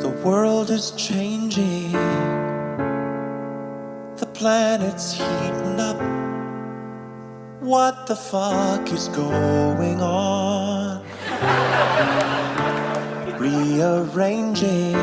[0.00, 1.92] The world is changing.
[4.16, 6.00] The planet's heating up.
[7.60, 11.04] What the fuck is going on?
[13.38, 14.94] Rearranging.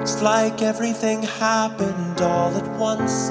[0.00, 3.28] It's like everything happened all at once.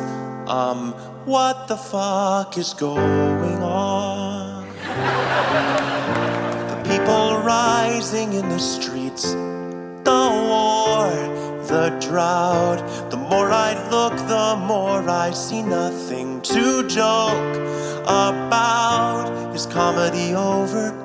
[0.48, 0.92] Um,
[1.26, 4.68] what the fuck is going on?
[6.68, 9.34] The people rising in the streets.
[10.08, 11.10] The war,
[11.68, 12.80] the drought.
[13.12, 17.56] The more I look, the more I see nothing to joke
[18.04, 19.54] about.
[19.54, 20.96] Is comedy over?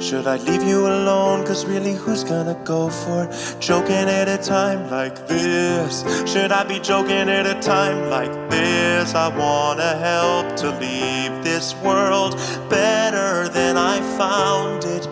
[0.00, 1.44] Should I leave you alone?
[1.44, 3.28] Cause really, who's gonna go for
[3.60, 6.04] joking at a time like this?
[6.24, 9.14] Should I be joking at a time like this?
[9.14, 12.32] I wanna help to leave this world
[12.70, 15.06] better than I found it.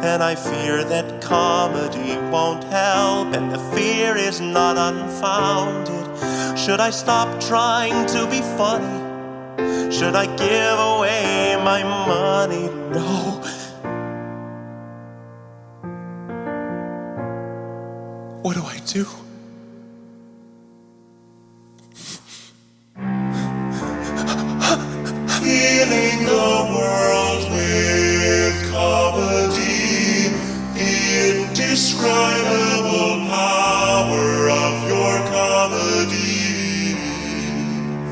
[0.00, 6.06] And I fear that comedy won't help, and the fear is not unfounded.
[6.58, 8.98] Should I stop trying to be funny?
[9.92, 12.68] Should I give away my money?
[12.92, 13.42] No.
[18.42, 19.27] What do I do?
[31.78, 36.96] Indescribable power of your comedy.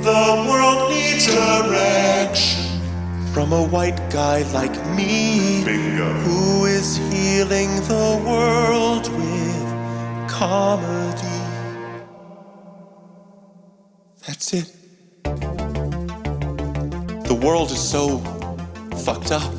[0.02, 2.62] The world needs direction
[3.32, 5.64] from a white guy like me
[6.22, 9.66] who is healing the world with
[10.30, 11.26] comedy.
[14.28, 14.72] That's it.
[17.24, 18.18] The world is so
[19.04, 19.52] fucked up.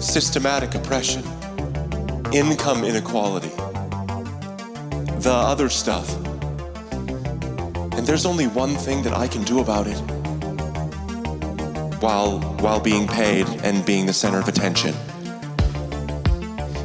[0.00, 1.22] Systematic oppression,
[2.36, 3.48] income inequality,
[5.20, 6.14] the other stuff.
[7.96, 9.98] And there's only one thing that I can do about it
[12.02, 14.94] while while being paid and being the center of attention.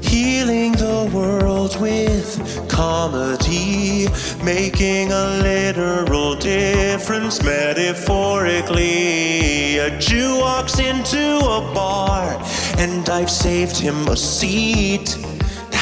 [0.01, 2.39] Healing the world with
[2.69, 4.07] comedy,
[4.43, 9.79] making a literal difference metaphorically.
[9.79, 12.39] A Jew walks into a bar,
[12.77, 15.17] and I've saved him a seat.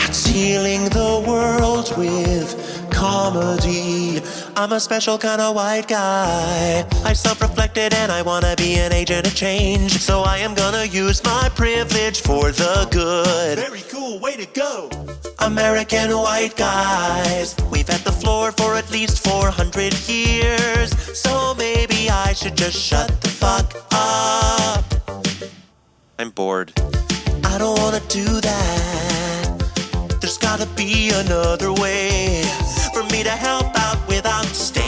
[0.10, 2.58] That's healing the world with
[2.90, 4.20] comedy.
[4.56, 6.84] I'm a special kind of white guy.
[7.06, 9.92] I self reflected and I wanna be an agent of change.
[10.00, 13.60] So I am gonna use my privilege for the good.
[13.60, 14.90] Very cool, way to go.
[15.38, 17.56] American white guys.
[17.70, 20.90] We've had the floor for at least 400 years.
[21.16, 24.86] So maybe I should just shut the fuck up.
[26.18, 26.74] I'm bored.
[27.44, 29.29] I don't wanna do that.
[30.60, 32.44] Gotta be another way
[32.94, 34.79] for me to help out without standing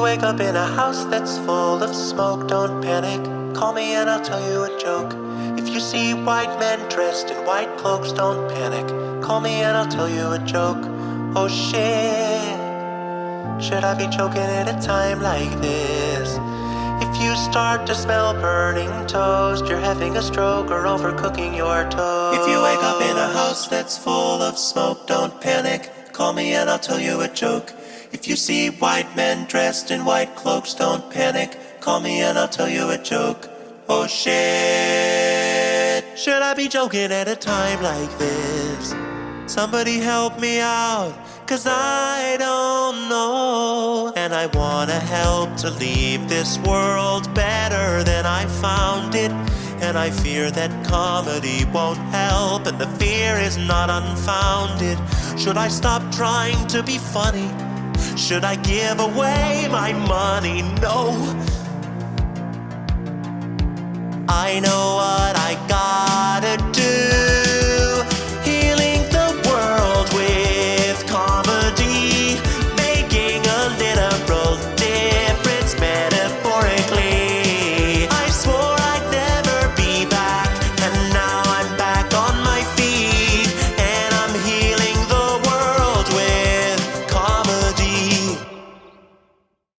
[0.00, 3.22] you wake up in a house that's full of smoke, don't panic.
[3.54, 5.12] Call me and I'll tell you a joke.
[5.58, 8.86] If you see white men dressed in white cloaks, don't panic.
[9.22, 10.82] Call me and I'll tell you a joke.
[11.36, 12.60] Oh shit.
[13.62, 16.38] Should I be joking at a time like this?
[17.04, 22.40] If you start to smell burning toast, you're having a stroke or overcooking your toast.
[22.40, 25.92] If you wake up in a house that's full of smoke, don't panic.
[26.14, 27.74] Call me and I'll tell you a joke.
[28.12, 31.56] If you see white men dressed in white cloaks, don't panic.
[31.80, 33.48] Call me and I'll tell you a joke.
[33.88, 34.30] Oh shit.
[36.18, 38.94] Should I be joking at a time like this?
[39.46, 41.14] Somebody help me out,
[41.46, 44.12] cause I don't know.
[44.16, 49.30] And I wanna help to leave this world better than I found it.
[49.82, 54.98] And I fear that comedy won't help, and the fear is not unfounded.
[55.38, 57.50] Should I stop trying to be funny?
[58.20, 60.62] Should I give away my money?
[60.80, 61.16] No.
[64.28, 64.98] I know